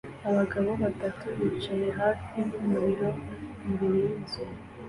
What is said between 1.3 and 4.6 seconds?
bicaye hafi yumuriro imbere yinzu